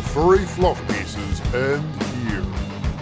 [0.00, 2.42] The furry fluff pieces end here.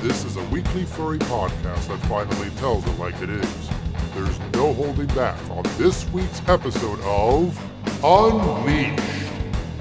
[0.03, 3.71] This is a weekly furry podcast that finally tells it like it is.
[4.17, 7.57] There's no holding back on this week's episode of
[8.03, 9.01] Unleashed.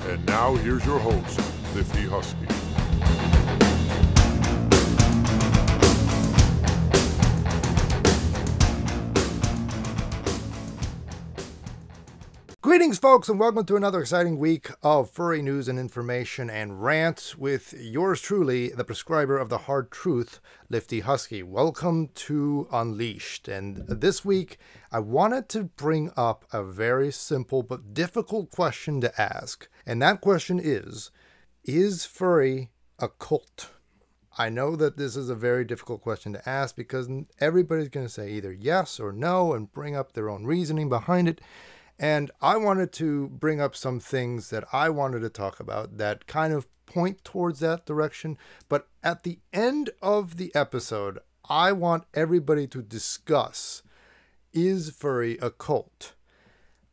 [0.06, 1.42] And now here's your host,
[1.74, 2.57] Lifty Husky.
[12.78, 17.36] Greetings, folks, and welcome to another exciting week of furry news and information and rants
[17.36, 21.42] with yours truly, the prescriber of the hard truth, Lifty Husky.
[21.42, 23.48] Welcome to Unleashed.
[23.48, 24.60] And this week,
[24.92, 29.68] I wanted to bring up a very simple but difficult question to ask.
[29.84, 31.10] And that question is
[31.64, 32.70] Is furry
[33.00, 33.72] a cult?
[34.38, 38.14] I know that this is a very difficult question to ask because everybody's going to
[38.14, 41.42] say either yes or no and bring up their own reasoning behind it.
[42.00, 46.28] And I wanted to bring up some things that I wanted to talk about that
[46.28, 48.38] kind of point towards that direction.
[48.70, 53.84] But at the end of the episode, I want everybody to discuss
[54.54, 56.14] is furry a cult?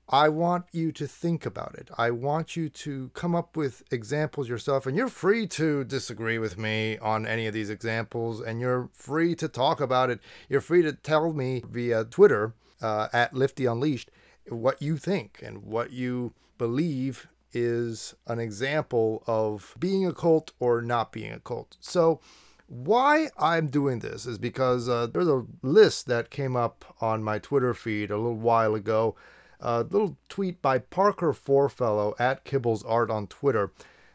[0.08, 1.88] I want you to think about it.
[1.96, 6.58] I want you to come up with examples yourself, and you're free to disagree with
[6.58, 10.20] me on any of these examples, and you're free to talk about it.
[10.48, 14.10] You're free to tell me via Twitter uh, at Lifty Unleashed
[14.48, 20.82] what you think and what you believe is an example of being a cult or
[20.82, 21.76] not being a cult.
[21.80, 22.20] So,
[22.66, 27.38] why I'm doing this is because uh, there's a list that came up on my
[27.38, 29.14] Twitter feed a little while ago.
[29.60, 33.70] A little tweet by Parker Fourfellow at Kibbles Art on Twitter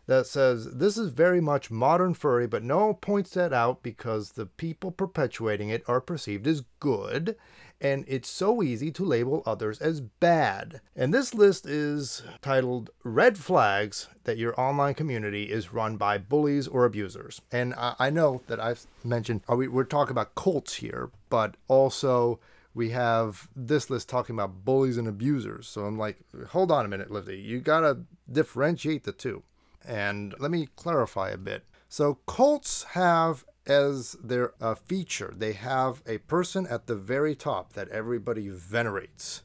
[0.09, 4.47] that says this is very much modern furry, but no points that out because the
[4.47, 7.35] people perpetuating it are perceived as good,
[7.79, 10.81] and it's so easy to label others as bad.
[10.95, 16.67] And this list is titled Red Flags That Your Online Community is Run by Bullies
[16.67, 17.39] or Abusers.
[17.51, 22.39] And I, know that I've mentioned, uh, we, we're talking about cults here, but also
[22.73, 25.67] we have this list talking about bullies and abusers.
[25.67, 26.17] So I'm like,
[26.47, 27.37] hold on a minute, Lifty.
[27.37, 27.99] You got to
[28.31, 29.43] differentiate the two.
[29.89, 31.65] And let me clarify a bit.
[31.87, 37.73] So cults have as their uh, feature, they have a person at the very top
[37.73, 39.41] that everybody venerates.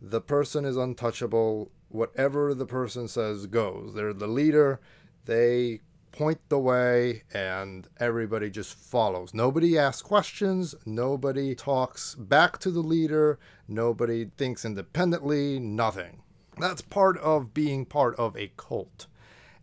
[0.00, 1.70] The person is untouchable.
[1.88, 3.92] Whatever the person says goes.
[3.94, 4.80] They're the leader.
[5.26, 5.80] They
[6.10, 9.34] point the way and everybody just follows.
[9.34, 13.38] Nobody asks questions, nobody talks back to the leader,
[13.68, 16.22] nobody thinks independently, nothing.
[16.58, 19.06] That's part of being part of a cult.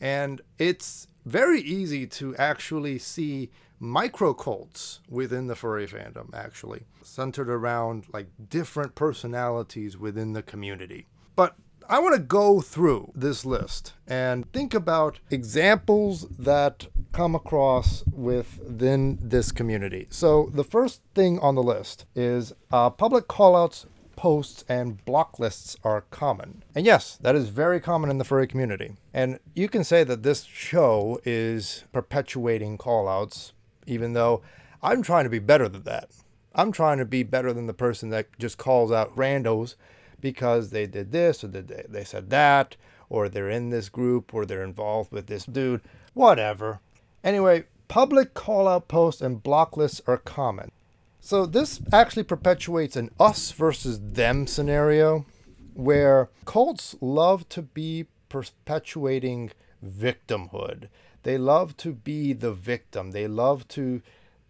[0.02, 3.50] And it's very easy to actually see
[3.80, 11.08] micro cults within the furry fandom, actually, centered around like different personalities within the community.
[11.36, 11.56] But
[11.88, 19.18] I want to go through this list and think about examples that come across within
[19.22, 20.06] this community.
[20.12, 23.88] So, the first thing on the list is uh, public callouts
[24.20, 26.62] posts and block lists are common.
[26.76, 28.98] And yes, that is very common in the furry community.
[29.14, 33.54] And you can say that this show is perpetuating callouts,
[33.88, 34.42] even though
[34.84, 36.10] I'm trying to be better than that.
[36.54, 39.76] I'm trying to be better than the person that just calls out randos
[40.20, 42.76] because they did this or they, they said that,
[43.08, 45.80] or they're in this group or they're involved with this dude,
[46.14, 46.82] whatever.
[47.24, 50.74] Anyway, public call out posts and block lists are common.
[51.20, 55.26] So this actually perpetuates an us versus them scenario
[55.74, 59.52] where cults love to be perpetuating
[59.86, 60.90] victimhood.
[61.24, 63.12] They love to be the victim.
[63.12, 64.02] They love to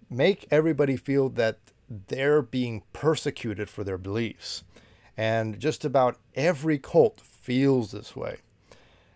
[0.10, 1.58] make everybody feel that
[1.90, 4.64] they're being persecuted for their beliefs.
[5.18, 8.38] And just about every cult feels this way.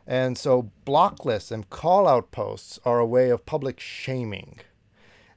[0.06, 4.59] And so block lists and call out posts are a way of public shaming.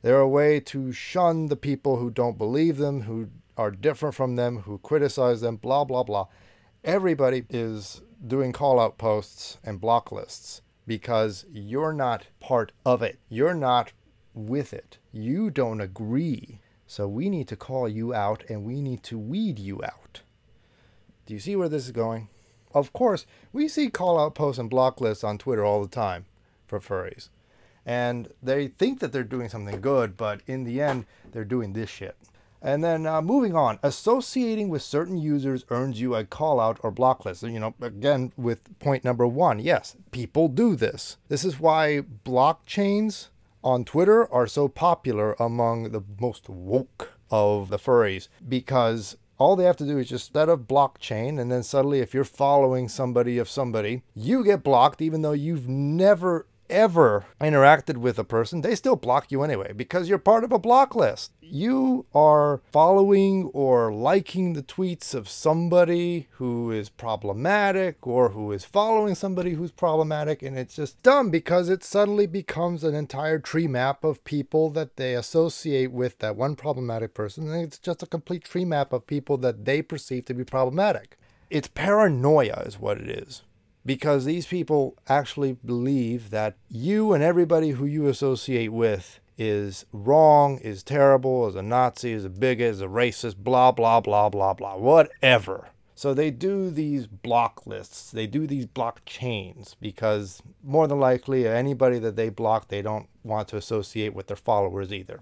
[0.06, 4.36] They're a way to shun the people who don't believe them, who are different from
[4.36, 6.28] them, who criticize them, blah, blah, blah.
[6.84, 13.18] Everybody is doing call out posts and block lists because you're not part of it.
[13.28, 13.90] You're not
[14.32, 14.98] with it.
[15.10, 16.60] You don't agree.
[16.86, 20.20] So we need to call you out and we need to weed you out.
[21.26, 22.28] Do you see where this is going?
[22.72, 26.26] Of course, we see call out posts and block lists on Twitter all the time
[26.64, 27.28] for furries
[27.86, 31.88] and they think that they're doing something good, but in the end, they're doing this
[31.88, 32.16] shit.
[32.60, 36.90] And then uh, moving on, associating with certain users earns you a call out or
[36.90, 37.44] block list.
[37.44, 41.16] You know, again, with point number one, yes, people do this.
[41.28, 43.28] This is why blockchains
[43.62, 49.64] on Twitter are so popular among the most woke of the furries because all they
[49.64, 53.38] have to do is just set a blockchain and then suddenly if you're following somebody
[53.38, 58.74] of somebody you get blocked even though you've never ever interacted with a person, they
[58.74, 61.32] still block you anyway because you're part of a block list.
[61.40, 68.64] You are following or liking the tweets of somebody who is problematic or who is
[68.64, 73.68] following somebody who's problematic, and it's just dumb because it suddenly becomes an entire tree
[73.68, 78.06] map of people that they associate with that one problematic person, and it's just a
[78.06, 81.16] complete tree map of people that they perceive to be problematic.
[81.48, 83.42] It's paranoia, is what it is
[83.86, 90.58] because these people actually believe that you and everybody who you associate with is wrong,
[90.58, 94.54] is terrible, is a Nazi, is a bigot, is a racist, blah, blah, blah, blah,
[94.54, 95.68] blah, whatever.
[95.94, 101.46] So they do these block lists, they do these block chains because more than likely
[101.48, 105.20] anybody that they block, they don't want to associate with their followers either.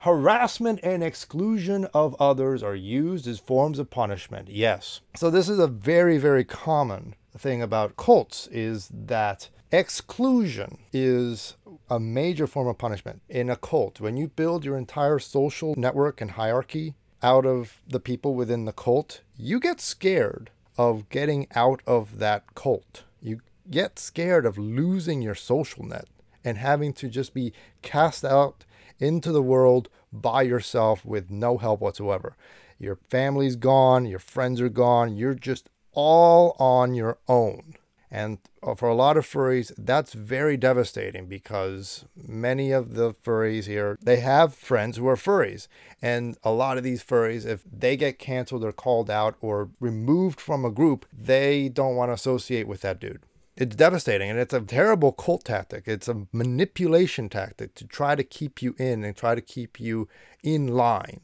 [0.00, 4.48] Harassment and exclusion of others are used as forms of punishment.
[4.48, 5.02] Yes.
[5.14, 11.56] So this is a very, very common thing about cults is that exclusion is
[11.88, 14.00] a major form of punishment in a cult.
[14.00, 18.72] When you build your entire social network and hierarchy out of the people within the
[18.72, 23.04] cult, you get scared of getting out of that cult.
[23.20, 23.40] You
[23.70, 26.06] get scared of losing your social net
[26.44, 27.52] and having to just be
[27.82, 28.64] cast out
[28.98, 32.36] into the world by yourself with no help whatsoever.
[32.78, 37.74] Your family's gone, your friends are gone, you're just all on your own.
[38.10, 43.66] And uh, for a lot of furries, that's very devastating because many of the furries
[43.66, 45.68] here, they have friends who are furries.
[46.02, 50.40] And a lot of these furries, if they get canceled or called out or removed
[50.40, 53.22] from a group, they don't want to associate with that dude.
[53.56, 55.84] It's devastating and it's a terrible cult tactic.
[55.86, 60.08] It's a manipulation tactic to try to keep you in and try to keep you
[60.42, 61.20] in line.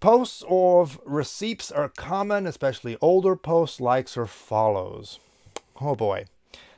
[0.00, 5.18] Posts of receipts are common, especially older posts, likes, or follows.
[5.80, 6.26] Oh boy.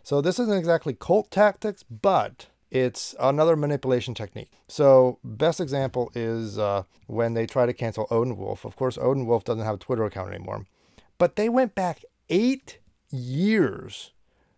[0.02, 4.50] So this isn't exactly cult tactics, but it's another manipulation technique.
[4.68, 8.64] So best example is uh, when they try to cancel Odin Wolf.
[8.64, 10.66] Of course, Odin Wolf doesn't have a Twitter account anymore,
[11.18, 12.78] but they went back eight
[13.10, 14.12] years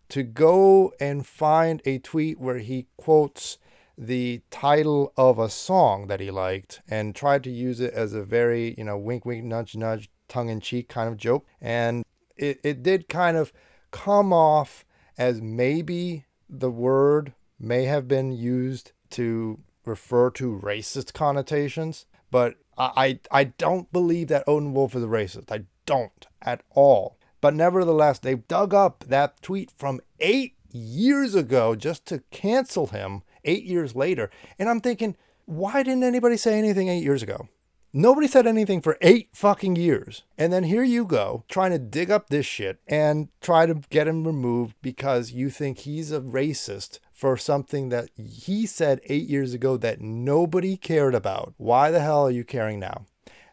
[0.09, 3.57] to go and find a tweet where he quotes
[3.97, 8.23] the title of a song that he liked and tried to use it as a
[8.23, 11.45] very, you know, wink, wink, nudge, nudge, tongue in cheek kind of joke.
[11.61, 12.03] And
[12.35, 13.53] it, it did kind of
[13.91, 14.85] come off
[15.17, 23.19] as maybe the word may have been used to refer to racist connotations, but I,
[23.29, 25.51] I don't believe that Odin Wolf is a racist.
[25.51, 27.17] I don't at all.
[27.41, 33.21] But nevertheless, they dug up that tweet from eight years ago just to cancel him
[33.45, 34.29] eight years later.
[34.57, 37.47] And I'm thinking, why didn't anybody say anything eight years ago?
[37.95, 40.23] Nobody said anything for eight fucking years.
[40.35, 44.07] And then here you go trying to dig up this shit and try to get
[44.07, 49.53] him removed because you think he's a racist for something that he said eight years
[49.53, 51.53] ago that nobody cared about.
[51.57, 53.05] Why the hell are you caring now?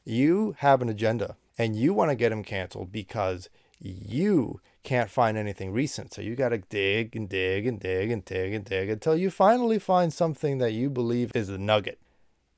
[0.05, 5.37] You have an agenda and you want to get him canceled because you can't find
[5.37, 6.13] anything recent.
[6.13, 9.31] So you got to dig and dig and dig and dig and dig until you
[9.31, 11.99] finally find something that you believe is the nugget.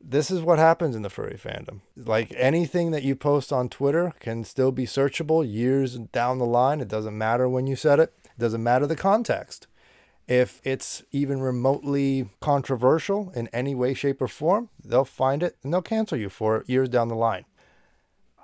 [0.00, 1.80] This is what happens in the furry fandom.
[1.96, 6.80] Like anything that you post on Twitter can still be searchable years down the line.
[6.80, 9.68] It doesn't matter when you said it, it doesn't matter the context.
[10.26, 15.72] If it's even remotely controversial in any way, shape, or form, they'll find it and
[15.72, 17.44] they'll cancel you for it years down the line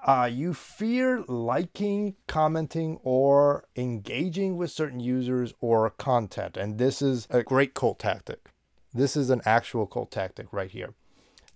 [0.06, 6.56] uh, you fear liking, commenting, or engaging with certain users or content.
[6.56, 8.50] And this is a great cult tactic.
[8.94, 10.94] This is an actual cult tactic right here.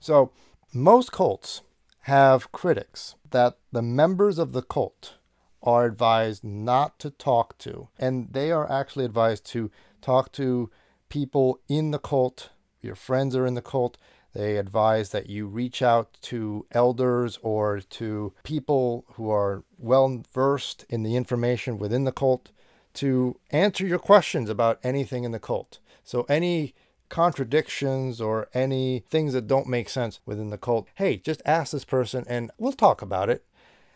[0.00, 0.32] So,
[0.75, 1.62] most cults
[2.02, 5.14] have critics that the members of the cult
[5.62, 7.88] are advised not to talk to.
[7.99, 9.70] And they are actually advised to
[10.00, 10.70] talk to
[11.08, 13.96] people in the cult, your friends are in the cult,
[14.34, 20.84] they advise that you reach out to elders or to people who are well versed
[20.88, 22.50] in the information within the cult
[22.94, 25.78] to answer your questions about anything in the cult.
[26.04, 26.74] So, any
[27.08, 31.84] contradictions or any things that don't make sense within the cult, hey, just ask this
[31.84, 33.44] person and we'll talk about it.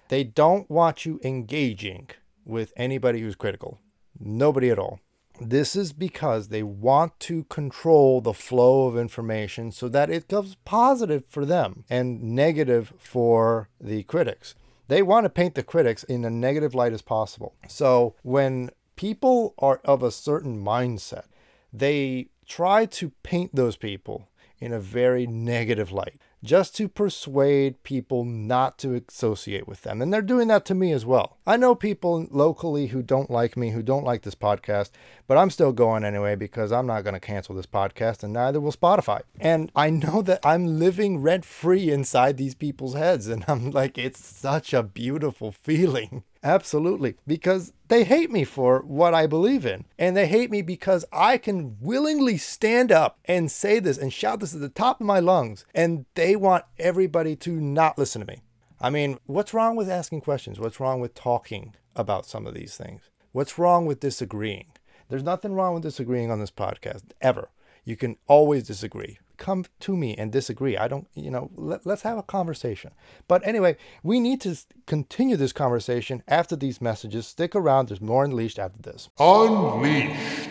[0.09, 2.09] They don't want you engaging
[2.45, 3.81] with anybody who's critical.
[4.21, 5.01] Nobody at all.
[5.41, 10.57] This is because they want to control the flow of information so that it goes
[10.65, 14.55] positive for them and negative for the critics.
[14.89, 17.55] They want to paint the critics in a negative light as possible.
[17.69, 21.25] So when people are of a certain mindset,
[21.73, 24.29] they try to paint those people
[24.59, 30.01] in a very negative light just to persuade people not to associate with them.
[30.01, 31.39] And they're doing that to me as well.
[31.47, 34.91] I know people locally who don't like me, who don't like this podcast,
[35.27, 38.61] but I'm still going anyway because I'm not going to cancel this podcast and neither
[38.61, 39.23] will Spotify.
[39.41, 43.27] And I know that I'm living rent free inside these people's heads.
[43.27, 46.23] And I'm like, it's such a beautiful feeling.
[46.47, 47.17] Absolutely.
[47.27, 49.85] Because they hate me for what I believe in.
[49.99, 54.39] And they hate me because I can willingly stand up and say this and shout
[54.39, 55.67] this at the top of my lungs.
[55.75, 58.43] And they want everybody to not listen to me.
[58.81, 60.61] I mean, what's wrong with asking questions?
[60.61, 63.11] What's wrong with talking about some of these things?
[63.33, 64.71] What's wrong with disagreeing?
[65.09, 67.49] There's nothing wrong with disagreeing on this podcast, ever.
[67.85, 70.77] You can always disagree come to me and disagree.
[70.77, 72.93] I don't, you know, let, us have a conversation.
[73.29, 77.27] But anyway, we need to continue this conversation after these messages.
[77.27, 79.09] Stick around, there's more Unleashed after this.
[79.21, 80.51] Unleashed.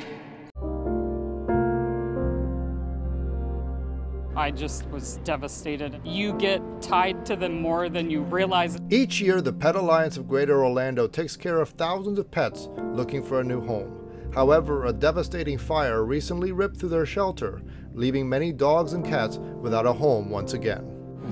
[4.38, 6.00] I just was devastated.
[6.04, 8.78] You get tied to them more than you realize.
[8.90, 13.24] Each year, the Pet Alliance of Greater Orlando takes care of thousands of pets looking
[13.24, 14.06] for a new home.
[14.34, 17.62] However, a devastating fire recently ripped through their shelter,
[17.96, 20.92] leaving many dogs and cats without a home once again.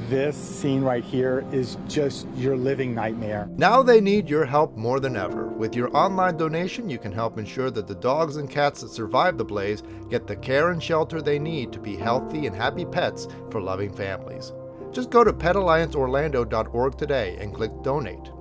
[0.09, 3.47] This scene right here is just your living nightmare.
[3.57, 5.49] Now they need your help more than ever.
[5.49, 9.37] With your online donation, you can help ensure that the dogs and cats that survive
[9.37, 13.27] the blaze get the care and shelter they need to be healthy and happy pets
[13.51, 14.51] for loving families.
[14.91, 18.31] Just go to petallianceorlando.org today and click donate.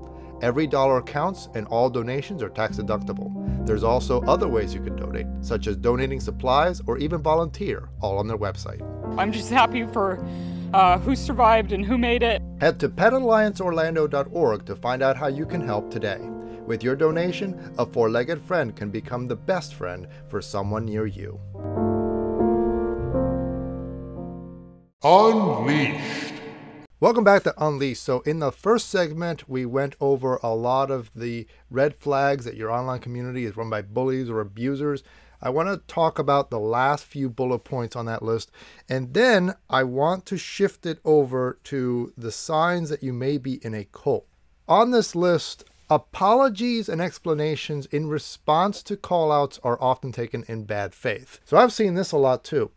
[0.43, 3.31] Every dollar counts and all donations are tax deductible.
[3.65, 8.19] There's also other ways you can donate, such as donating supplies or even volunteer, all
[8.19, 8.83] on their website.
[9.17, 10.19] I'm just happy for
[10.75, 12.43] uh, who survived and who made it.
[12.61, 16.19] Head to petallianceorlando.org to find out how you can help today.
[16.67, 21.07] With your donation, a four legged friend can become the best friend for someone near
[21.07, 21.39] you.
[25.05, 26.32] Unleashed.
[27.03, 28.05] Welcome back to Unleashed.
[28.05, 32.55] So, in the first segment, we went over a lot of the red flags that
[32.55, 35.03] your online community is run by bullies or abusers.
[35.43, 38.53] I want to talk about the last few bullet points on that list.
[38.89, 43.55] And then I want to shift it over to the signs that you may be
[43.65, 44.29] in a cult.
[44.69, 50.95] On this list, apologies and explanations in response to callouts are often taken in bad
[50.95, 51.41] faith.
[51.47, 52.71] So, I've seen this a lot too.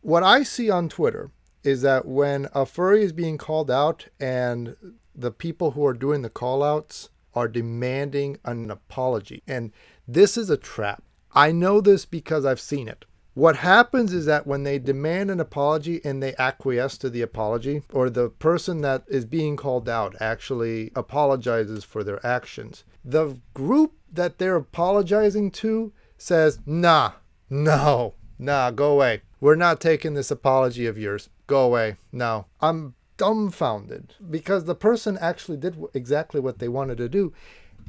[0.00, 1.32] What I see on Twitter
[1.64, 4.76] is that when a furry is being called out and
[5.14, 9.42] the people who are doing the callouts are demanding an apology.
[9.46, 9.72] And
[10.06, 11.02] this is a trap.
[11.32, 13.04] I know this because I've seen it.
[13.34, 17.82] What happens is that when they demand an apology and they acquiesce to the apology,
[17.92, 23.94] or the person that is being called out actually apologizes for their actions, the group
[24.12, 27.12] that they're apologizing to says, nah,
[27.50, 29.22] no, nah, go away.
[29.40, 31.96] We're not taking this apology of yours go away.
[32.12, 37.32] No, I'm dumbfounded because the person actually did exactly what they wanted to do.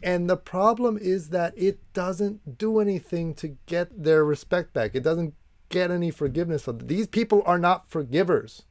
[0.04, 4.94] And the problem is that it doesn't do anything to get their respect back.
[4.94, 5.34] It doesn't
[5.70, 6.68] get any forgiveness.
[6.68, 8.64] These people are not forgivers.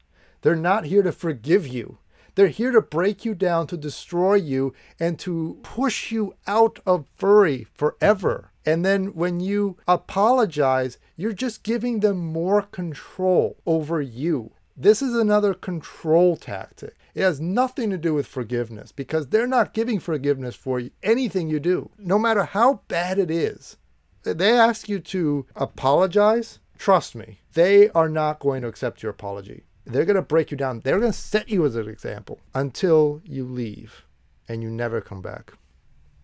[0.43, 1.99] They're not here to forgive you.
[2.35, 7.07] They're here to break you down, to destroy you, and to push you out of
[7.17, 8.51] furry forever.
[8.67, 14.53] And then when you apologize, you're just giving them more control over you.
[14.77, 16.95] This is another control tactic.
[17.15, 21.61] It has nothing to do with forgiveness because they're not giving forgiveness for anything you
[21.61, 23.77] do, no matter how bad it is.
[24.25, 26.59] They ask you to apologize.
[26.77, 29.65] Trust me, they are not going to accept your apology.
[29.85, 30.81] They're going to break you down.
[30.81, 34.07] They're going to set you as an example until you leave
[34.49, 35.53] and you never come back.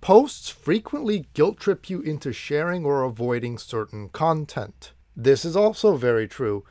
[0.00, 4.92] Posts frequently guilt trip you into sharing or avoiding certain content.
[5.14, 6.64] This is also very true.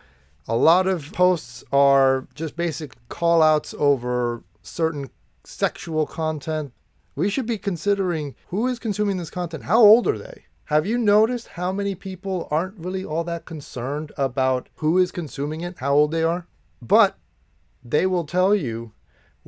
[0.48, 5.12] A lot of posts are just basic call outs over certain
[5.44, 6.74] sexual content.
[7.16, 9.66] We should be considering who is consuming this content.
[9.66, 10.46] How old are they?
[10.66, 15.62] Have you noticed how many people aren't really all that concerned about who is consuming
[15.62, 16.48] it, how old they are?
[16.82, 17.18] But
[17.84, 18.94] they will tell you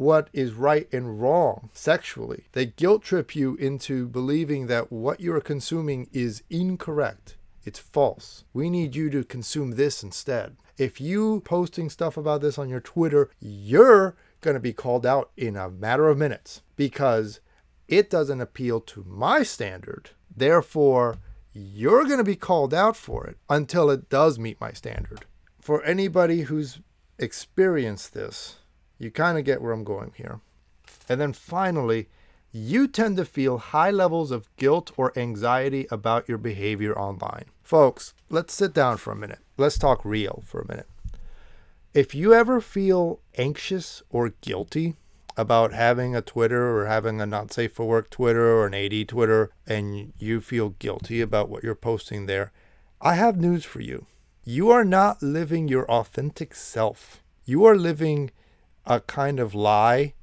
[0.02, 2.46] what is right and wrong sexually.
[2.54, 7.38] They guilt trip you into believing that what you're consuming is incorrect.
[7.66, 8.44] It's false.
[8.52, 10.58] We need you to consume this instead.
[10.76, 15.30] If you posting stuff about this on your Twitter, you're going to be called out
[15.38, 17.40] in a matter of minutes because
[17.88, 20.10] it doesn't appeal to my standard.
[20.36, 21.18] Therefore,
[21.54, 25.26] you're going to be called out for it until it does meet my standard.
[25.62, 26.80] For anybody who's
[27.20, 28.56] experienced this,
[29.02, 30.40] you kind of get where I'm going here.
[31.10, 32.08] And then finally,
[32.52, 37.46] you tend to feel high levels of guilt or anxiety about your behavior online.
[37.64, 39.40] Folks, let's sit down for a minute.
[39.58, 40.88] Let's talk real for a minute.
[41.94, 44.96] If you ever feel anxious or guilty
[45.36, 49.08] about having a Twitter or having a not safe for work Twitter or an AD
[49.08, 52.52] Twitter and you feel guilty about what you're posting there,
[53.02, 54.06] I have news for you.
[54.44, 57.24] You are not living your authentic self.
[57.46, 58.32] You are living
[58.86, 60.14] a kind of lie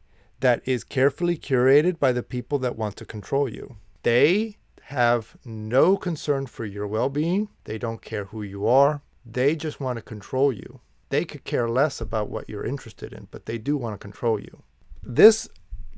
[0.40, 3.76] that is carefully curated by the people that want to control you.
[4.02, 9.54] They have no concern for your well being, they don't care who you are, they
[9.56, 10.80] just want to control you.
[11.10, 14.38] They could care less about what you're interested in, but they do want to control
[14.38, 14.62] you.
[15.02, 15.48] This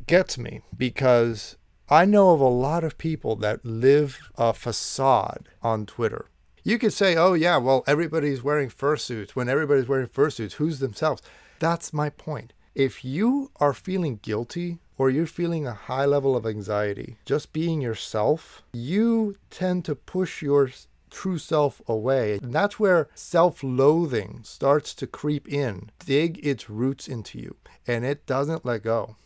[0.07, 1.57] gets me because
[1.89, 6.27] I know of a lot of people that live a facade on Twitter.
[6.63, 9.31] You could say, oh, yeah, well, everybody's wearing fursuits.
[9.31, 11.23] When everybody's wearing fursuits, who's themselves?
[11.61, 12.55] That's my point.
[12.75, 17.83] If you are feeling guilty or you're feeling a high level of anxiety, just being
[17.83, 20.71] yourself, you tend to push your
[21.11, 22.39] true self away.
[22.43, 28.07] And that's where self loathing starts to creep in, dig its roots into you, and
[28.07, 29.17] it doesn't let go.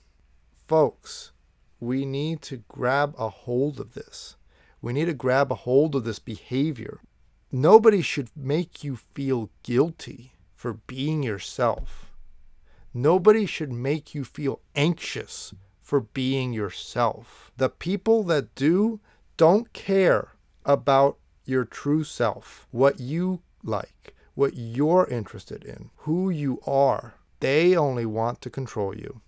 [0.66, 1.30] Folks,
[1.78, 4.34] we need to grab a hold of this.
[4.82, 6.98] We need to grab a hold of this behavior.
[7.52, 12.10] Nobody should make you feel guilty for being yourself.
[12.96, 17.50] Nobody should make you feel anxious for being yourself.
[17.56, 19.00] The people that do
[19.36, 20.34] don't care
[20.64, 27.14] about your true self, what you like, what you're interested in, who you are.
[27.40, 29.20] They only want to control you.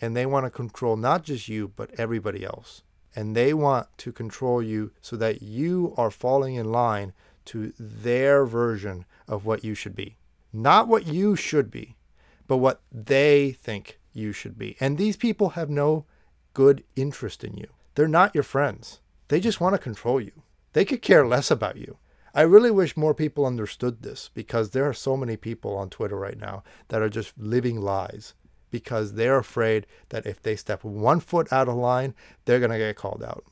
[0.00, 2.82] And they want to control not just you, but everybody else.
[3.16, 7.12] And they want to control you so that you are falling in line
[7.46, 10.16] to their version of what you should be.
[10.52, 11.96] Not what you should be,
[12.48, 14.76] but what they think you should be.
[14.80, 16.06] And these people have no
[16.54, 17.68] good interest in you.
[17.94, 19.00] They're not your friends.
[19.28, 20.42] They just want to control you.
[20.72, 21.98] They could care less about you.
[22.34, 26.16] I really wish more people understood this because there are so many people on Twitter
[26.16, 28.34] right now that are just living lies
[28.70, 32.14] because they're afraid that if they step one foot out of line,
[32.44, 33.44] they're going to get called out.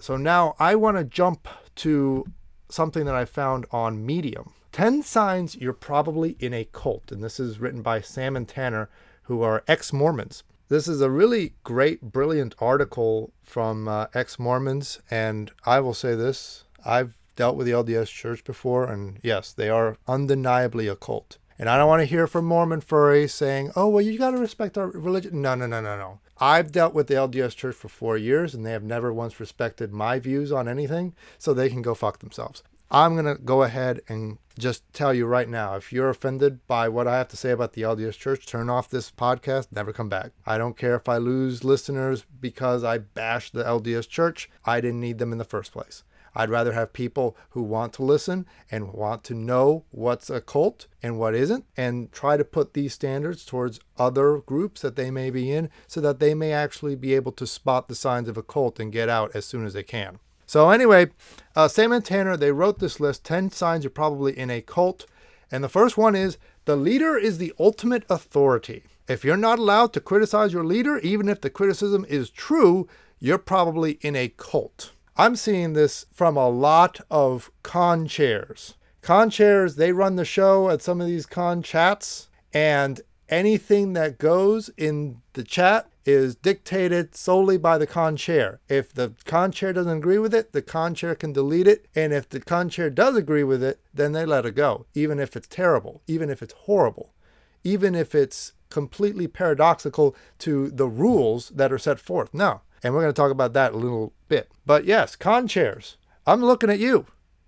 [0.00, 2.26] So now I want to jump to
[2.68, 7.12] something that I found on Medium 10 signs you're probably in a cult.
[7.12, 8.90] And this is written by Sam and Tanner,
[9.22, 10.42] who are ex Mormons.
[10.68, 15.00] This is a really great, brilliant article from uh, ex Mormons.
[15.08, 19.68] And I will say this I've dealt with the LDS church before, and yes, they
[19.68, 21.38] are undeniably a cult.
[21.56, 24.38] And I don't want to hear from Mormon furries saying, oh, well, you got to
[24.38, 25.40] respect our religion.
[25.40, 26.18] No, no, no, no, no.
[26.38, 29.92] I've dealt with the LDS church for four years, and they have never once respected
[29.92, 32.62] my views on anything, so they can go fuck themselves.
[32.90, 36.88] I'm going to go ahead and just tell you right now if you're offended by
[36.88, 40.08] what I have to say about the LDS Church, turn off this podcast, never come
[40.08, 40.30] back.
[40.46, 44.48] I don't care if I lose listeners because I bash the LDS Church.
[44.64, 46.04] I didn't need them in the first place.
[46.34, 50.86] I'd rather have people who want to listen and want to know what's a cult
[51.02, 55.30] and what isn't, and try to put these standards towards other groups that they may
[55.30, 58.42] be in so that they may actually be able to spot the signs of a
[58.42, 60.18] cult and get out as soon as they can.
[60.46, 61.10] So, anyway,
[61.56, 65.06] uh, Sam and Tanner, they wrote this list 10 signs you're probably in a cult.
[65.50, 68.82] And the first one is the leader is the ultimate authority.
[69.06, 72.88] If you're not allowed to criticize your leader, even if the criticism is true,
[73.20, 74.92] you're probably in a cult.
[75.16, 78.74] I'm seeing this from a lot of con chairs.
[79.00, 84.18] Con chairs, they run the show at some of these con chats, and anything that
[84.18, 88.60] goes in the chat is dictated solely by the con chair.
[88.68, 91.86] If the con chair doesn't agree with it, the con chair can delete it.
[91.94, 95.20] And if the con chair does agree with it, then they let it go, even
[95.20, 97.14] if it's terrible, even if it's horrible,
[97.62, 102.34] even if it's completely paradoxical to the rules that are set forth.
[102.34, 102.62] No.
[102.84, 104.52] And we're going to talk about that a little bit.
[104.66, 107.06] But yes, con chairs, I'm looking at you.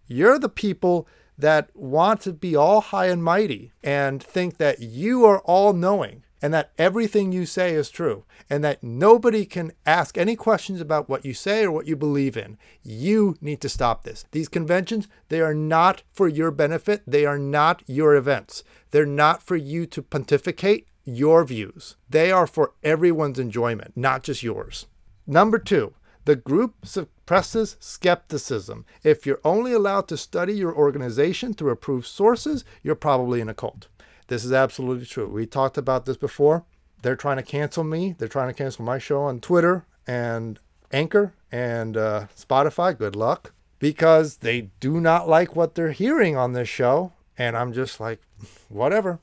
[0.09, 5.27] You're the people that want to be all high and mighty and think that you
[5.27, 10.19] are all knowing and that everything you say is true, and that nobody can ask
[10.19, 12.59] any questions about what you say or what you believe in.
[12.83, 14.27] You need to stop this.
[14.33, 18.63] These conventions, they are not for your benefit, they are not your events.
[18.91, 21.97] They're not for you to pontificate your views.
[22.09, 24.87] They are for everyone's enjoyment, not just yours.
[25.27, 28.85] Number two, the group suppresses skepticism.
[29.03, 33.55] If you're only allowed to study your organization through approved sources, you're probably in a
[33.55, 33.89] cult.
[34.29, 35.29] This is absolutely true.
[35.29, 36.65] We talked about this before.
[37.03, 38.17] They're trying to cancel me.
[38.19, 40.59] They're trying to cancel my show on Twitter and
[40.93, 42.97] Anchor and uh, Spotify.
[42.97, 43.53] Good luck.
[43.79, 47.13] Because they do not like what they're hearing on this show.
[47.39, 48.21] And I'm just like,
[48.69, 49.21] whatever.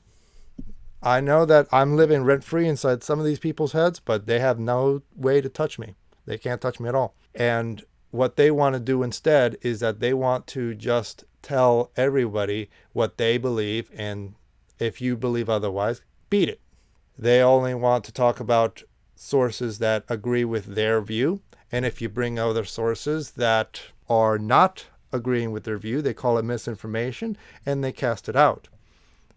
[1.04, 4.40] I know that I'm living rent free inside some of these people's heads, but they
[4.40, 5.96] have no way to touch me.
[6.24, 7.14] They can't touch me at all.
[7.34, 12.70] And what they want to do instead is that they want to just tell everybody
[12.94, 14.34] what they believe and
[14.78, 16.60] If you believe otherwise, beat it.
[17.18, 18.82] They only want to talk about
[19.14, 21.42] sources that agree with their view.
[21.70, 26.38] And if you bring other sources that are not agreeing with their view, they call
[26.38, 28.68] it misinformation and they cast it out.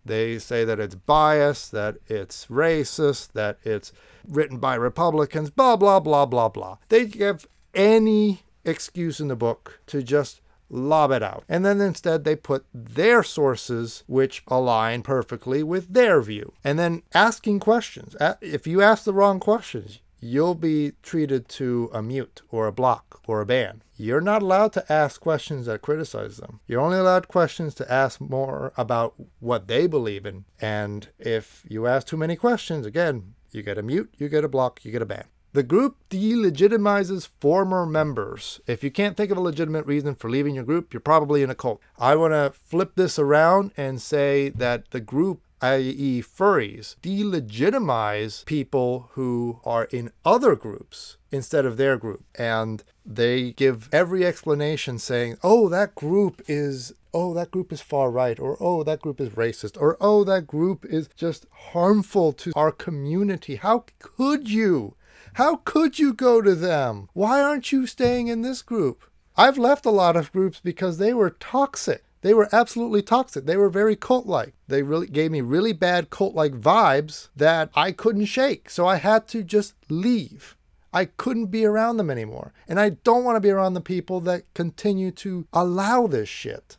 [0.07, 3.91] They say that it's biased, that it's racist, that it's
[4.27, 6.77] written by Republicans, blah, blah, blah, blah, blah.
[6.89, 11.43] They give any excuse in the book to just lob it out.
[11.47, 16.53] And then instead they put their sources which align perfectly with their view.
[16.63, 18.15] And then asking questions.
[18.41, 23.21] If you ask the wrong questions, you'll be treated to a mute or a block
[23.27, 23.83] or a ban.
[23.95, 26.59] You're not allowed to ask questions that criticize them.
[26.67, 30.45] You're only allowed questions to ask more about what they believe in.
[30.61, 34.49] And if you ask too many questions, again, you get a mute, you get a
[34.49, 35.25] block, you get a ban.
[35.53, 38.61] The group delegitimizes former members.
[38.67, 41.49] If you can't think of a legitimate reason for leaving your group, you're probably in
[41.49, 41.81] a cult.
[41.97, 49.09] I want to flip this around and say that the group i.e., furries, delegitimize people
[49.13, 52.23] who are in other groups instead of their group.
[52.35, 56.93] And they give every explanation saying, oh, that group is.
[57.13, 60.45] Oh, that group is far right, or oh, that group is racist, or oh, that
[60.45, 63.55] group is just harmful to our community.
[63.55, 64.93] How could you?
[65.33, 67.09] How could you go to them?
[67.13, 69.03] Why aren't you staying in this group?
[69.35, 72.03] I've left a lot of groups because they were toxic.
[72.21, 73.45] They were absolutely toxic.
[73.45, 74.53] They were very cult like.
[74.67, 78.69] They really gave me really bad cult like vibes that I couldn't shake.
[78.69, 80.55] So I had to just leave.
[80.93, 82.53] I couldn't be around them anymore.
[82.67, 86.77] And I don't want to be around the people that continue to allow this shit.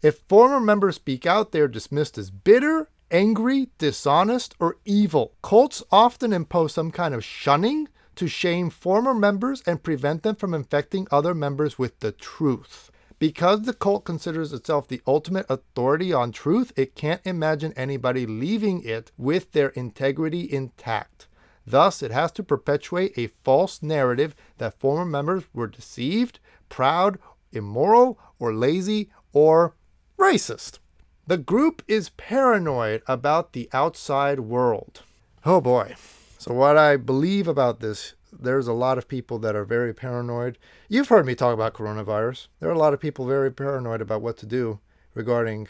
[0.00, 5.32] If former members speak out, they're dismissed as bitter, angry, dishonest, or evil.
[5.42, 10.54] Cults often impose some kind of shunning to shame former members and prevent them from
[10.54, 12.90] infecting other members with the truth.
[13.18, 18.82] Because the cult considers itself the ultimate authority on truth, it can't imagine anybody leaving
[18.82, 21.26] it with their integrity intact.
[21.66, 27.18] Thus, it has to perpetuate a false narrative that former members were deceived, proud,
[27.52, 29.74] immoral, or lazy, or
[30.16, 30.78] racist.
[31.26, 35.02] The group is paranoid about the outside world.
[35.44, 35.94] Oh boy.
[36.38, 40.58] So, what I believe about this there's a lot of people that are very paranoid.
[40.88, 42.48] You've heard me talk about coronavirus.
[42.60, 44.80] There are a lot of people very paranoid about what to do
[45.14, 45.68] regarding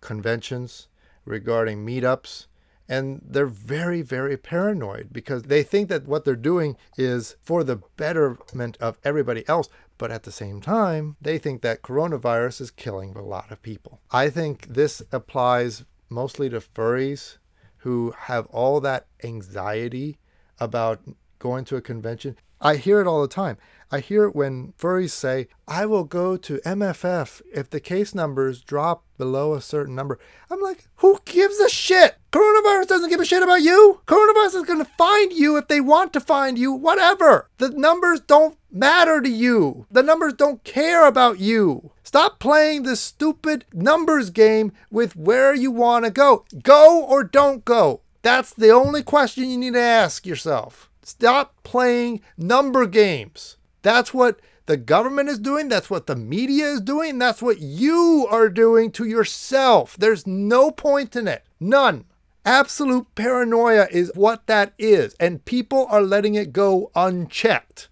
[0.00, 0.88] conventions,
[1.24, 2.46] regarding meetups,
[2.88, 7.80] and they're very, very paranoid because they think that what they're doing is for the
[7.96, 9.68] betterment of everybody else.
[9.98, 14.00] But at the same time, they think that coronavirus is killing a lot of people.
[14.10, 17.38] I think this applies mostly to furries
[17.78, 20.18] who have all that anxiety
[20.58, 21.00] about
[21.46, 22.36] going to a convention.
[22.60, 23.56] I hear it all the time.
[23.92, 28.62] I hear it when furries say, I will go to MFF if the case numbers
[28.62, 30.18] drop below a certain number.
[30.50, 32.16] I'm like, who gives a shit?
[32.32, 34.00] Coronavirus doesn't give a shit about you.
[34.06, 37.48] Coronavirus is going to find you if they want to find you, whatever.
[37.58, 39.86] The numbers don't matter to you.
[39.88, 41.92] The numbers don't care about you.
[42.02, 46.44] Stop playing this stupid numbers game with where you want to go.
[46.64, 48.00] Go or don't go.
[48.22, 50.90] That's the only question you need to ask yourself.
[51.06, 53.58] Stop playing number games.
[53.82, 55.68] That's what the government is doing.
[55.68, 57.20] That's what the media is doing.
[57.20, 59.96] That's what you are doing to yourself.
[59.96, 61.44] There's no point in it.
[61.60, 62.06] None.
[62.44, 65.14] Absolute paranoia is what that is.
[65.20, 67.86] And people are letting it go unchecked.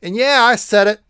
[0.00, 1.00] And yeah, I said it.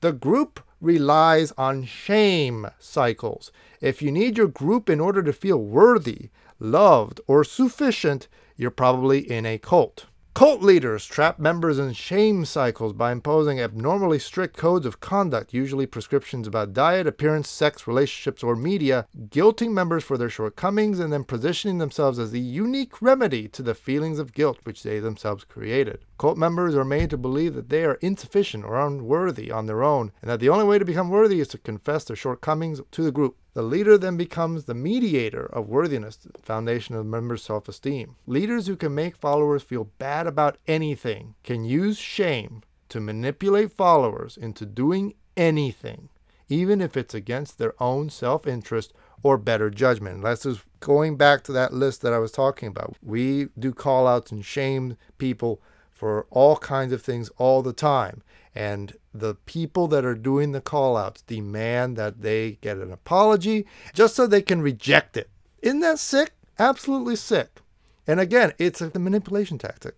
[0.00, 3.52] The group relies on shame cycles.
[3.80, 8.26] If you need your group in order to feel worthy, loved, or sufficient,
[8.56, 10.06] you're probably in a cult.
[10.34, 15.84] Cult leaders trap members in shame cycles by imposing abnormally strict codes of conduct, usually
[15.84, 21.24] prescriptions about diet, appearance, sex, relationships, or media, guilting members for their shortcomings and then
[21.24, 26.02] positioning themselves as the unique remedy to the feelings of guilt which they themselves created.
[26.16, 30.12] Cult members are made to believe that they are insufficient or unworthy on their own,
[30.22, 33.12] and that the only way to become worthy is to confess their shortcomings to the
[33.12, 33.36] group.
[33.54, 38.16] The leader then becomes the mediator of worthiness, the foundation of member's self esteem.
[38.26, 44.36] Leaders who can make followers feel bad about anything can use shame to manipulate followers
[44.36, 46.08] into doing anything,
[46.48, 50.22] even if it's against their own self interest or better judgment.
[50.22, 52.96] That's just going back to that list that I was talking about.
[53.02, 55.60] We do call outs and shame people
[56.02, 58.24] for all kinds of things all the time.
[58.56, 63.66] And the people that are doing the call outs demand that they get an apology
[63.94, 65.30] just so they can reject it.
[65.60, 66.32] Isn't that sick?
[66.58, 67.60] Absolutely sick.
[68.04, 69.94] And again, it's a manipulation tactic.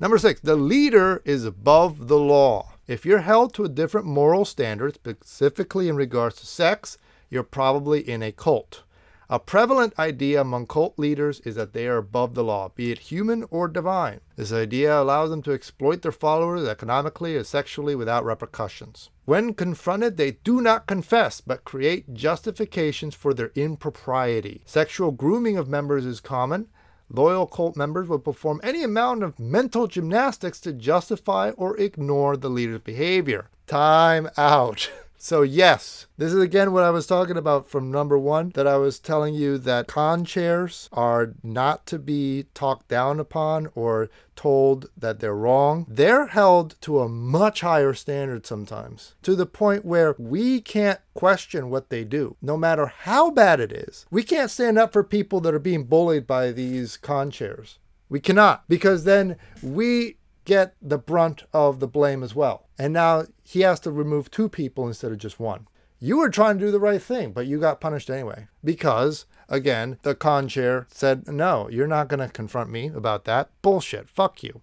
[0.00, 2.72] Number six, the leader is above the law.
[2.86, 6.96] If you're held to a different moral standard, specifically in regards to sex,
[7.28, 8.84] you're probably in a cult.
[9.30, 12.98] A prevalent idea among cult leaders is that they are above the law, be it
[13.10, 14.20] human or divine.
[14.36, 19.10] This idea allows them to exploit their followers economically or sexually without repercussions.
[19.24, 24.62] When confronted, they do not confess, but create justifications for their impropriety.
[24.66, 26.66] Sexual grooming of members is common.
[27.08, 32.50] Loyal cult members will perform any amount of mental gymnastics to justify or ignore the
[32.50, 33.48] leader's behavior.
[33.66, 34.90] Time out.
[35.24, 38.76] So, yes, this is again what I was talking about from number one that I
[38.76, 44.90] was telling you that con chairs are not to be talked down upon or told
[44.96, 45.86] that they're wrong.
[45.88, 51.70] They're held to a much higher standard sometimes to the point where we can't question
[51.70, 54.06] what they do, no matter how bad it is.
[54.10, 57.78] We can't stand up for people that are being bullied by these con chairs.
[58.08, 62.68] We cannot because then we get the brunt of the blame as well.
[62.78, 65.66] And now he has to remove two people instead of just one.
[65.98, 68.48] You were trying to do the right thing, but you got punished anyway.
[68.64, 73.50] Because, again, the con chair said, no, you're not going to confront me about that.
[73.62, 74.08] Bullshit.
[74.08, 74.62] Fuck you.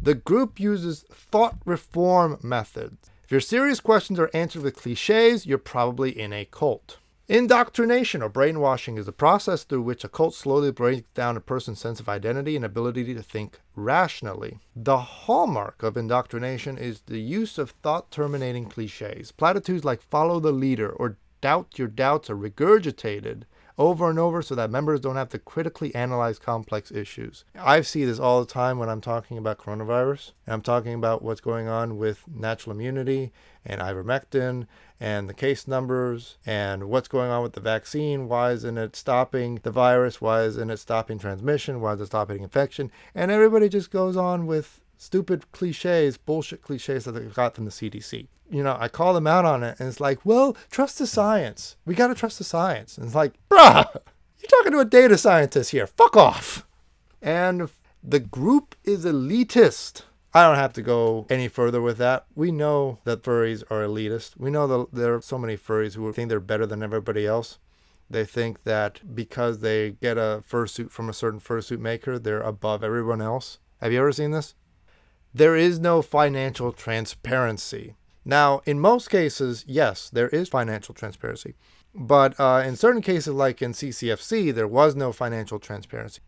[0.00, 3.10] The group uses thought reform methods.
[3.24, 6.96] If your serious questions are answered with cliches, you're probably in a cult.
[7.30, 11.78] Indoctrination or brainwashing is the process through which a cult slowly breaks down a person's
[11.78, 14.58] sense of identity and ability to think rationally.
[14.74, 19.30] The hallmark of indoctrination is the use of thought terminating cliches.
[19.30, 23.44] Platitudes like follow the leader or doubt your doubts are regurgitated
[23.80, 27.46] over and over so that members don't have to critically analyze complex issues.
[27.58, 30.32] I see this all the time when I'm talking about coronavirus.
[30.46, 33.32] And I'm talking about what's going on with natural immunity
[33.64, 34.66] and ivermectin
[35.00, 38.28] and the case numbers and what's going on with the vaccine.
[38.28, 40.20] Why isn't it stopping the virus?
[40.20, 41.80] Why isn't it stopping transmission?
[41.80, 42.92] Why is it stopping infection?
[43.14, 47.70] And everybody just goes on with stupid cliches, bullshit cliches that they got from the
[47.70, 51.06] CDC you know, I call them out on it, and it's like, well, trust the
[51.06, 51.76] science.
[51.86, 52.98] We got to trust the science.
[52.98, 55.86] And it's like, bruh, you're talking to a data scientist here.
[55.86, 56.66] Fuck off.
[57.22, 57.68] And
[58.02, 60.02] the group is elitist.
[60.32, 62.26] I don't have to go any further with that.
[62.34, 64.36] We know that furries are elitist.
[64.36, 67.58] We know that there are so many furries who think they're better than everybody else.
[68.08, 72.82] They think that because they get a fursuit from a certain fursuit maker, they're above
[72.82, 73.58] everyone else.
[73.80, 74.54] Have you ever seen this?
[75.32, 77.94] There is no financial transparency.
[78.24, 81.54] Now, in most cases, yes, there is financial transparency.
[81.94, 86.20] But uh, in certain cases, like in CCFC, there was no financial transparency.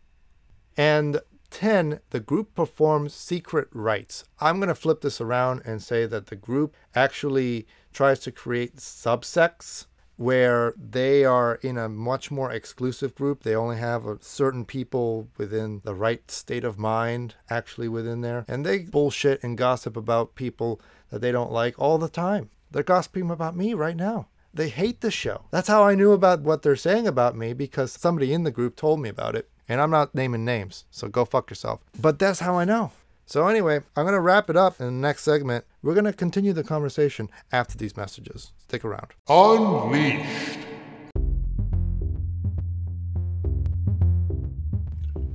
[0.75, 1.19] And
[1.51, 4.23] 10, the group performs secret rites.
[4.39, 8.77] I'm going to flip this around and say that the group actually tries to create
[8.77, 13.43] subsects where they are in a much more exclusive group.
[13.43, 18.45] They only have a certain people within the right state of mind actually within there.
[18.47, 22.49] And they bullshit and gossip about people that they don't like all the time.
[22.71, 24.27] They're gossiping about me right now.
[24.53, 25.45] They hate the show.
[25.49, 28.75] That's how I knew about what they're saying about me because somebody in the group
[28.75, 29.49] told me about it.
[29.67, 31.79] And I'm not naming names, so go fuck yourself.
[31.99, 32.91] But that's how I know.
[33.33, 35.65] So, anyway, I'm going to wrap it up in the next segment.
[35.81, 38.53] We're going to continue the conversation after these messages.
[38.59, 39.07] Stick around.
[39.27, 40.59] Unleashed.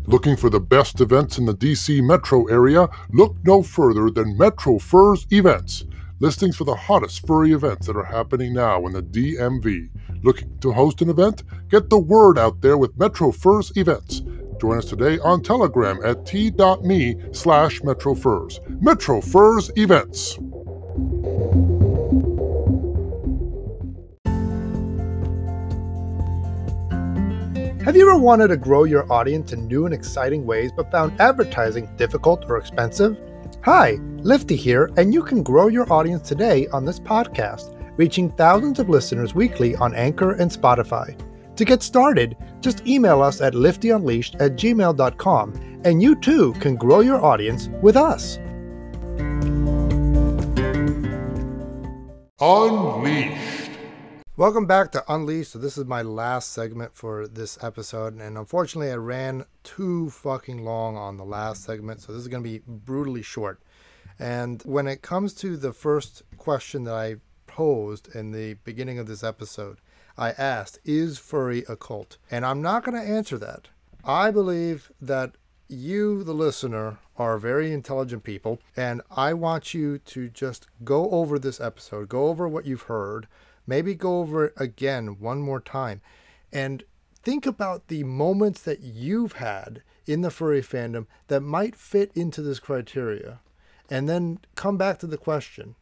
[0.07, 2.89] Looking for the best events in the DC metro area?
[3.11, 5.85] Look no further than Metro Furs Events.
[6.21, 9.89] Listings for the hottest furry events that are happening now in the DMV.
[10.23, 11.43] Looking to host an event?
[11.69, 14.23] Get the word out there with Metro Furs Events.
[14.61, 18.61] Join us today on Telegram at t.me slash Metro Furs.
[18.81, 20.38] Metro Furs Events.
[27.85, 31.18] Have you ever wanted to grow your audience in new and exciting ways but found
[31.21, 33.16] advertising difficult or expensive?
[33.64, 38.81] Hi, Lifty here, and you can grow your audience today on this podcast, reaching thousands
[38.81, 41.16] of listeners weekly on Anchor and Spotify.
[41.59, 47.01] To get started, just email us at liftyunleashed at gmail.com, and you too can grow
[47.01, 48.37] your audience with us.
[52.40, 53.73] Unleashed.
[54.37, 55.51] Welcome back to Unleashed.
[55.51, 60.64] So this is my last segment for this episode, and unfortunately, I ran too fucking
[60.64, 63.61] long on the last segment, so this is going to be brutally short.
[64.16, 67.16] And when it comes to the first question that I
[67.49, 69.79] posed in the beginning of this episode,
[70.19, 73.69] I asked, "Is furry a cult?" And I'm not going to answer that.
[74.05, 75.37] I believe that
[75.69, 81.39] you, the listener, are very intelligent people, and I want you to just go over
[81.39, 83.29] this episode, go over what you've heard
[83.69, 86.01] Maybe go over it again one more time
[86.51, 86.85] and
[87.23, 92.41] think about the moments that you've had in the furry fandom that might fit into
[92.41, 93.41] this criteria.
[93.91, 95.75] And then come back to the question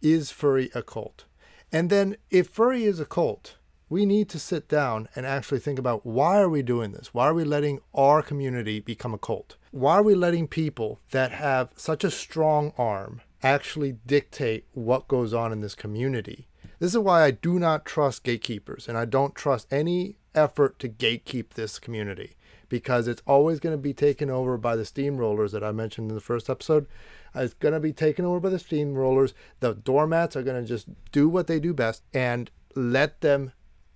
[0.00, 1.26] is furry a cult?
[1.70, 3.56] And then, if furry is a cult,
[3.88, 7.12] we need to sit down and actually think about why are we doing this?
[7.12, 9.56] Why are we letting our community become a cult?
[9.70, 15.34] Why are we letting people that have such a strong arm actually dictate what goes
[15.34, 16.48] on in this community?
[16.78, 20.88] This is why I do not trust gatekeepers and I don't trust any effort to
[20.88, 22.34] gatekeep this community
[22.68, 26.14] because it's always going to be taken over by the steamrollers that I mentioned in
[26.14, 26.86] the first episode.
[27.34, 29.32] It's going to be taken over by the steamrollers.
[29.60, 33.52] The doormats are going to just do what they do best and let them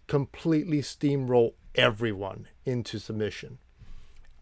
[0.09, 3.59] completely steamroll everyone into submission.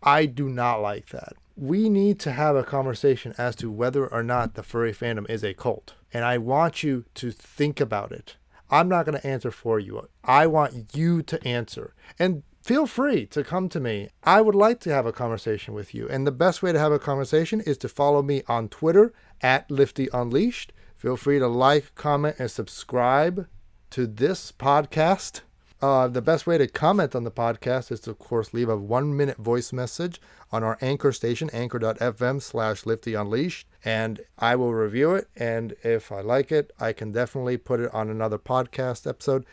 [0.03, 1.35] I do not like that.
[1.57, 5.43] We need to have a conversation as to whether or not the furry fandom is
[5.43, 5.95] a cult.
[6.13, 8.37] And I want you to think about it.
[8.71, 10.09] I'm not going to answer for you.
[10.25, 11.95] I want you to answer.
[12.19, 14.11] And feel free to come to me.
[14.23, 16.09] I would like to have a conversation with you.
[16.09, 19.71] And the best way to have a conversation is to follow me on Twitter at
[19.71, 20.73] Lifty Unleashed.
[20.97, 23.47] Feel free to like, comment, and subscribe
[23.91, 25.41] to this podcast.
[25.83, 28.77] Uh, the best way to comment on the podcast is to, of course, leave a
[28.77, 34.73] one minute voice message on our anchor station, anchor.fm slash lifty unleashed, and I will
[34.73, 35.29] review it.
[35.37, 39.45] And if I like it, I can definitely put it on another podcast episode.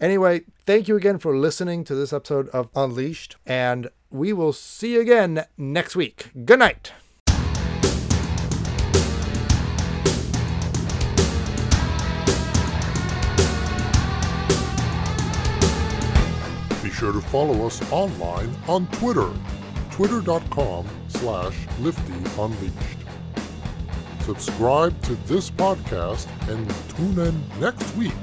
[0.00, 4.94] Anyway, thank you again for listening to this episode of Unleashed, and we will see
[4.94, 6.30] you again next week.
[6.44, 6.92] Good night.
[17.04, 19.30] Sure to follow us online on Twitter,
[19.90, 24.22] twitter.com slash liftyunleashed.
[24.22, 28.14] Subscribe to this podcast and tune in next week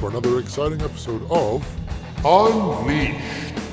[0.00, 1.66] for another exciting episode of
[2.26, 3.65] Unleashed.